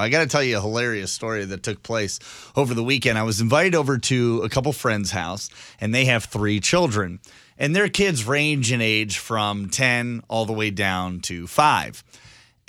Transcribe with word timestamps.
I 0.00 0.10
got 0.10 0.20
to 0.20 0.28
tell 0.28 0.44
you 0.44 0.58
a 0.58 0.60
hilarious 0.60 1.10
story 1.10 1.44
that 1.44 1.64
took 1.64 1.82
place 1.82 2.20
over 2.54 2.72
the 2.72 2.84
weekend. 2.84 3.18
I 3.18 3.24
was 3.24 3.40
invited 3.40 3.74
over 3.74 3.98
to 3.98 4.42
a 4.44 4.48
couple 4.48 4.72
friends' 4.72 5.10
house, 5.10 5.50
and 5.80 5.92
they 5.92 6.04
have 6.04 6.26
three 6.26 6.60
children. 6.60 7.18
And 7.58 7.74
their 7.74 7.88
kids 7.88 8.24
range 8.24 8.70
in 8.70 8.80
age 8.80 9.18
from 9.18 9.70
10 9.70 10.22
all 10.28 10.46
the 10.46 10.52
way 10.52 10.70
down 10.70 11.18
to 11.22 11.48
five. 11.48 12.04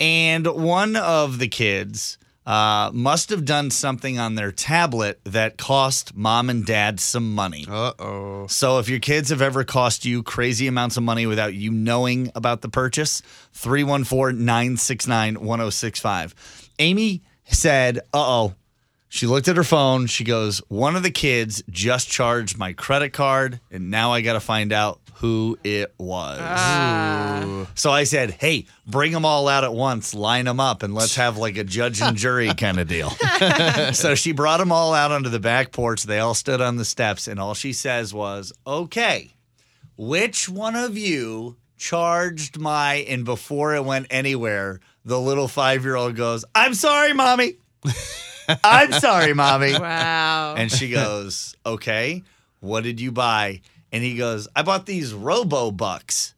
And 0.00 0.44
one 0.44 0.96
of 0.96 1.38
the 1.38 1.46
kids 1.46 2.18
uh, 2.46 2.90
must 2.92 3.30
have 3.30 3.44
done 3.44 3.70
something 3.70 4.18
on 4.18 4.34
their 4.34 4.50
tablet 4.50 5.20
that 5.22 5.56
cost 5.56 6.16
mom 6.16 6.50
and 6.50 6.66
dad 6.66 6.98
some 6.98 7.32
money. 7.32 7.64
Uh 7.68 7.92
oh. 8.00 8.48
So 8.48 8.80
if 8.80 8.88
your 8.88 8.98
kids 8.98 9.30
have 9.30 9.40
ever 9.40 9.62
cost 9.62 10.04
you 10.04 10.24
crazy 10.24 10.66
amounts 10.66 10.96
of 10.96 11.04
money 11.04 11.26
without 11.26 11.54
you 11.54 11.70
knowing 11.70 12.32
about 12.34 12.62
the 12.62 12.68
purchase, 12.68 13.22
314-969-1065. 13.54 16.34
Amy 16.80 17.22
said, 17.44 17.98
"Uh-oh." 18.12 18.54
She 19.08 19.26
looked 19.26 19.48
at 19.48 19.56
her 19.56 19.64
phone. 19.64 20.06
She 20.06 20.24
goes, 20.24 20.58
"One 20.68 20.96
of 20.96 21.02
the 21.02 21.10
kids 21.10 21.62
just 21.68 22.08
charged 22.08 22.56
my 22.58 22.72
credit 22.72 23.10
card 23.10 23.60
and 23.70 23.90
now 23.90 24.12
I 24.12 24.20
got 24.20 24.32
to 24.34 24.40
find 24.40 24.72
out 24.72 25.00
who 25.14 25.58
it 25.62 25.92
was." 25.98 26.38
Ah. 26.40 27.66
So 27.74 27.90
I 27.90 28.04
said, 28.04 28.30
"Hey, 28.30 28.66
bring 28.86 29.12
them 29.12 29.24
all 29.24 29.48
out 29.48 29.64
at 29.64 29.74
once, 29.74 30.14
line 30.14 30.46
them 30.46 30.60
up, 30.60 30.82
and 30.82 30.94
let's 30.94 31.16
have 31.16 31.36
like 31.36 31.58
a 31.58 31.64
judge 31.64 32.00
and 32.00 32.16
jury 32.16 32.54
kind 32.56 32.80
of 32.80 32.88
deal." 32.88 33.10
so 33.92 34.14
she 34.14 34.32
brought 34.32 34.58
them 34.58 34.72
all 34.72 34.94
out 34.94 35.12
onto 35.12 35.28
the 35.28 35.40
back 35.40 35.72
porch. 35.72 36.04
They 36.04 36.20
all 36.20 36.34
stood 36.34 36.60
on 36.60 36.76
the 36.76 36.84
steps, 36.84 37.28
and 37.28 37.38
all 37.38 37.54
she 37.54 37.72
says 37.72 38.14
was, 38.14 38.52
"Okay, 38.66 39.34
which 39.96 40.48
one 40.48 40.76
of 40.76 40.96
you 40.96 41.56
charged 41.80 42.58
my?" 42.58 42.96
And 43.08 43.24
before 43.24 43.74
it 43.74 43.84
went 43.84 44.06
anywhere, 44.10 44.80
the 45.04 45.20
little 45.20 45.48
five-year-old 45.48 46.14
goes, 46.14 46.44
"I'm 46.54 46.74
sorry, 46.74 47.12
mommy. 47.12 47.54
I'm 48.64 48.92
sorry, 48.92 49.34
mommy." 49.34 49.72
Wow. 49.72 50.54
And 50.56 50.70
she 50.70 50.90
goes, 51.00 51.56
Okay, 51.64 52.22
what 52.60 52.84
did 52.84 53.00
you 53.00 53.12
buy? 53.12 53.60
And 53.92 54.04
he 54.04 54.16
goes, 54.16 54.46
I 54.54 54.62
bought 54.62 54.86
these 54.86 55.12
Robo 55.12 55.70
Bucks. 55.70 56.34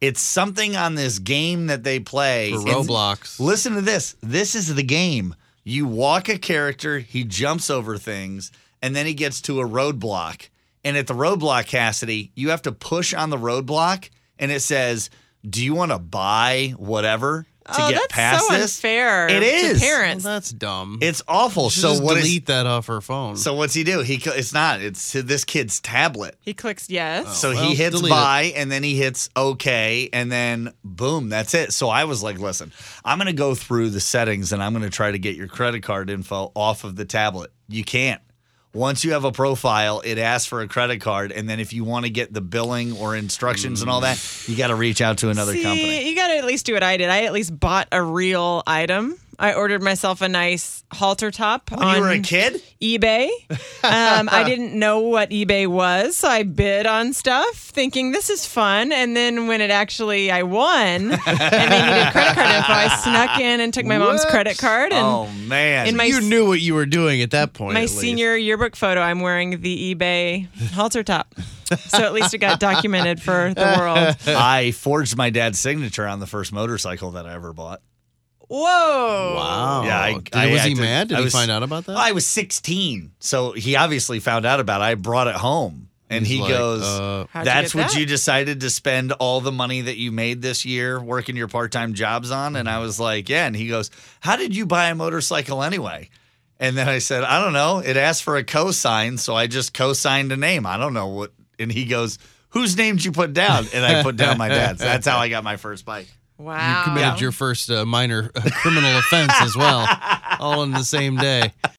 It's 0.00 0.20
something 0.20 0.76
on 0.76 0.94
this 0.94 1.18
game 1.18 1.66
that 1.66 1.82
they 1.82 2.00
play. 2.00 2.52
For 2.52 2.58
And 2.58 2.66
Roblox. 2.66 3.40
Listen 3.40 3.74
to 3.74 3.80
this. 3.80 4.16
This 4.22 4.54
is 4.54 4.74
the 4.74 4.82
game. 4.82 5.34
You 5.64 5.86
walk 5.86 6.28
a 6.28 6.38
character, 6.38 6.98
he 7.00 7.24
jumps 7.24 7.70
over 7.70 7.98
things, 7.98 8.52
and 8.80 8.94
then 8.94 9.04
he 9.06 9.14
gets 9.14 9.40
to 9.42 9.60
a 9.60 9.66
roadblock. 9.68 10.48
And 10.84 10.96
at 10.96 11.06
the 11.06 11.14
roadblock, 11.14 11.66
Cassidy, 11.66 12.30
you 12.34 12.50
have 12.50 12.62
to 12.62 12.72
push 12.72 13.12
on 13.12 13.30
the 13.30 13.36
roadblock, 13.36 14.10
and 14.38 14.50
it 14.50 14.60
says, 14.60 15.10
Do 15.48 15.64
you 15.64 15.74
want 15.74 15.92
to 15.92 15.98
buy 15.98 16.74
whatever 16.76 17.46
to 17.66 17.72
oh, 17.82 17.88
get 17.90 17.94
that's 17.96 18.12
past 18.12 18.46
so 18.46 18.52
this? 18.54 18.78
unfair. 18.78 19.26
It 19.28 19.40
to 19.40 19.44
is. 19.46 19.80
Well, 19.80 19.90
parents. 19.90 20.22
that's 20.24 20.50
dumb. 20.52 20.98
It's 21.02 21.20
awful. 21.26 21.68
She 21.68 21.80
So 21.80 21.88
just 21.90 22.02
what 22.04 22.16
is- 22.16 22.22
delete 22.22 22.46
that 22.46 22.64
off 22.64 22.86
her 22.86 23.00
phone. 23.00 23.36
so 23.36 23.54
what's 23.54 23.74
he 23.74 23.82
do? 23.82 24.02
He 24.02 24.20
it's 24.24 24.52
not. 24.52 24.80
It's 24.80 25.12
this 25.12 25.44
kid's 25.44 25.80
tablet. 25.80 26.36
he 26.40 26.54
clicks 26.54 26.88
yes. 26.88 27.36
So 27.38 27.50
oh, 27.50 27.54
well, 27.54 27.68
he 27.68 27.74
hits 27.74 27.96
delete 27.96 28.12
it. 28.12 28.14
buy 28.14 28.42
and 28.54 28.70
then 28.70 28.84
he 28.84 28.96
hits 28.96 29.28
okay 29.36 30.08
and 30.12 30.30
then 30.30 30.72
boom, 30.84 31.28
that's 31.28 31.54
it. 31.54 31.72
So 31.72 31.88
I 31.88 32.04
was 32.04 32.22
like, 32.22 32.38
listen, 32.38 32.72
I'm 33.04 33.18
going 33.18 33.26
to 33.26 33.32
go 33.32 33.56
through 33.56 33.90
the 33.90 34.00
settings 34.00 34.52
and 34.52 34.62
I'm 34.62 34.72
going 34.72 34.84
to 34.84 34.90
try 34.90 35.10
to 35.10 35.18
get 35.18 35.34
your 35.34 35.48
credit 35.48 35.82
card 35.82 36.08
info 36.08 36.52
off 36.54 36.84
of 36.84 36.94
the 36.94 37.04
tablet. 37.04 37.50
You 37.68 37.82
can't. 37.82 38.22
Once 38.76 39.04
you 39.04 39.12
have 39.12 39.24
a 39.24 39.32
profile, 39.32 40.02
it 40.04 40.18
asks 40.18 40.46
for 40.46 40.60
a 40.60 40.68
credit 40.68 41.00
card 41.00 41.32
and 41.32 41.48
then 41.48 41.58
if 41.58 41.72
you 41.72 41.82
want 41.82 42.04
to 42.04 42.10
get 42.10 42.32
the 42.32 42.42
billing 42.42 42.96
or 42.98 43.16
instructions 43.16 43.80
and 43.80 43.90
all 43.90 44.02
that, 44.02 44.16
mm. 44.16 44.48
you 44.48 44.56
got 44.56 44.68
to 44.68 44.74
reach 44.74 45.00
out 45.00 45.18
to 45.18 45.30
another 45.30 45.52
See, 45.52 45.62
company. 45.62 46.08
you 46.08 46.14
got 46.14 46.28
to 46.28 46.36
at 46.36 46.44
least 46.44 46.66
do 46.66 46.74
what 46.74 46.82
I 46.82 46.98
did. 46.98 47.08
I 47.08 47.24
at 47.24 47.32
least 47.32 47.58
bought 47.58 47.88
a 47.90 48.02
real 48.02 48.62
item. 48.66 49.18
I 49.38 49.52
ordered 49.54 49.82
myself 49.82 50.20
a 50.22 50.28
nice 50.28 50.82
halter 50.92 51.30
top 51.30 51.70
When 51.70 51.82
on 51.82 51.96
you 51.96 52.00
were 52.02 52.10
a 52.10 52.20
kid? 52.20 52.62
eBay. 52.80 53.28
Um, 53.84 54.28
I 54.32 54.42
didn't 54.44 54.78
know 54.78 55.00
what 55.00 55.30
eBay 55.30 55.66
was, 55.66 56.16
so 56.16 56.28
I 56.28 56.42
bid 56.42 56.86
on 56.86 57.12
stuff, 57.12 57.54
thinking 57.54 58.12
this 58.12 58.30
is 58.30 58.46
fun. 58.46 58.92
And 58.92 59.16
then 59.16 59.46
when 59.46 59.60
it 59.60 59.70
actually 59.70 60.30
I 60.30 60.42
won, 60.42 60.72
and 60.76 61.10
they 61.10 61.12
needed 61.12 62.12
credit 62.12 62.34
card 62.34 62.56
info, 62.56 62.72
I 62.72 63.00
snuck 63.02 63.40
in 63.40 63.60
and 63.60 63.72
took 63.72 63.84
my 63.86 63.98
mom's 63.98 64.22
What? 64.24 64.30
credit 64.30 64.58
card. 64.58 64.92
And 64.92 65.04
Oh 65.06 65.28
man. 65.46 65.86
in 65.86 65.96
my 65.96 66.04
you 66.04 66.20
knew 66.20 66.46
what 66.46 66.60
you 66.60 66.74
were 66.74 66.86
doing 66.86 67.20
at 67.22 67.30
that 67.32 67.52
point. 67.52 67.74
my 67.74 67.80
at 67.80 67.82
least. 67.84 67.98
senior 67.98 68.36
yearbook 68.36 68.74
photo, 68.76 69.00
I'm 69.00 69.20
wearing 69.20 69.60
the 69.60 69.94
eBay 69.94 70.46
halter 70.72 71.02
top. 71.02 71.34
So 71.88 71.98
at 72.04 72.12
least 72.12 72.32
it 72.32 72.38
got 72.38 72.60
documented 72.60 73.20
for 73.20 73.52
the 73.54 73.74
world. 73.78 74.16
I 74.36 74.70
forged 74.70 75.16
my 75.16 75.30
dad's 75.30 75.58
signature 75.58 76.06
on 76.06 76.20
the 76.20 76.26
first 76.26 76.52
motorcycle 76.52 77.10
that 77.12 77.26
I 77.26 77.34
ever 77.34 77.52
bought. 77.52 77.80
Whoa! 78.48 79.34
Wow. 79.36 79.82
Yeah, 79.84 80.00
I- 80.00 80.12
Did- 80.14 80.34
I 80.34 80.46
was 80.52 80.62
he 80.62 80.70
acted- 80.72 80.78
mad? 80.80 81.08
Did 81.08 81.14
I 81.16 81.18
he 81.18 81.24
was- 81.24 81.32
find 81.32 81.50
out 81.50 81.62
about 81.62 81.86
that? 81.86 81.96
I 81.96 82.12
was 82.12 82.26
16, 82.26 83.12
so 83.18 83.52
he 83.52 83.76
obviously 83.76 84.20
found 84.20 84.46
out 84.46 84.60
about 84.60 84.80
it. 84.80 84.84
I 84.84 84.94
brought 84.94 85.26
it 85.26 85.34
home, 85.34 85.88
and 86.08 86.24
He's 86.26 86.36
he 86.36 86.42
like, 86.42 86.50
goes, 86.50 86.82
uh, 86.84 87.26
How'd 87.30 87.44
you 87.46 87.52
"That's 87.52 87.72
get 87.72 87.78
what 87.82 87.90
that? 87.92 87.98
you 88.00 88.06
decided 88.06 88.60
to 88.60 88.70
spend 88.70 89.12
all 89.12 89.40
the 89.40 89.50
money 89.52 89.80
that 89.82 89.96
you 89.96 90.12
made 90.12 90.42
this 90.42 90.64
year 90.64 91.00
working 91.00 91.34
your 91.36 91.48
part-time 91.48 91.94
jobs 91.94 92.30
on." 92.30 92.54
And 92.56 92.68
I 92.68 92.78
was 92.78 93.00
like, 93.00 93.28
"Yeah." 93.28 93.46
And 93.46 93.56
he 93.56 93.66
goes, 93.68 93.90
"How 94.20 94.36
did 94.36 94.54
you 94.54 94.64
buy 94.66 94.88
a 94.90 94.94
motorcycle 94.94 95.62
anyway?" 95.62 96.08
And 96.60 96.76
then 96.78 96.88
I 96.88 96.98
said, 97.00 97.24
"I 97.24 97.42
don't 97.42 97.52
know. 97.52 97.78
It 97.78 97.96
asked 97.96 98.22
for 98.22 98.36
a 98.36 98.44
cosign, 98.44 99.18
so 99.18 99.34
I 99.34 99.46
just 99.48 99.74
co-signed 99.74 100.30
a 100.32 100.36
name. 100.36 100.66
I 100.66 100.76
don't 100.76 100.94
know 100.94 101.08
what." 101.08 101.32
And 101.58 101.72
he 101.72 101.84
goes, 101.84 102.18
"Whose 102.50 102.76
name 102.76 102.96
did 102.96 103.04
you 103.04 103.12
put 103.12 103.32
down?" 103.32 103.66
And 103.74 103.84
I 103.84 104.02
put 104.04 104.16
down 104.16 104.38
my 104.38 104.48
dad's. 104.48 104.78
That's 104.80 105.06
how 105.06 105.18
I 105.18 105.28
got 105.28 105.42
my 105.42 105.56
first 105.56 105.84
bike. 105.84 106.06
Wow! 106.38 106.78
You 106.78 106.84
committed 106.84 107.20
your 107.20 107.32
first 107.32 107.70
uh, 107.70 107.84
minor 107.86 108.30
uh, 108.34 108.42
criminal 108.52 108.96
offense 108.98 109.32
as 109.40 109.56
well, 109.56 109.86
all 110.38 110.62
in 110.62 110.72
the 110.72 110.84
same 110.84 111.16
day. 111.16 111.52